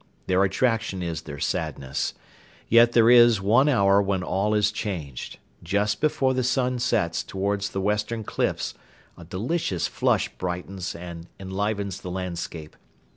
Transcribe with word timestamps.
Their 0.25 0.43
attraction 0.43 1.03
is 1.03 1.21
their 1.21 1.37
sadness. 1.37 2.15
Yet 2.67 2.93
there 2.93 3.07
is 3.07 3.39
one 3.39 3.69
hour 3.69 4.01
when 4.01 4.23
all 4.23 4.55
is 4.55 4.71
changed. 4.71 5.37
Just 5.61 6.01
before 6.01 6.33
the 6.33 6.41
sun 6.43 6.79
sets 6.79 7.21
towards 7.21 7.69
the 7.69 7.81
western 7.81 8.23
cliffs 8.23 8.73
a 9.15 9.23
delicious 9.23 9.85
flush 9.85 10.27
brightens 10.27 10.95
and 10.95 11.27
enlivens 11.39 12.01
the 12.01 12.09
landscape. 12.09 12.75